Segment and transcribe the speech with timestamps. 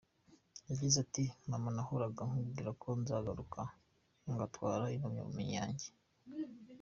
[0.69, 3.61] Yagize ati “Mama nahoraga nkubwira ko nzagaruka
[4.33, 5.87] ngatwara impamyabumenyi yanjye”.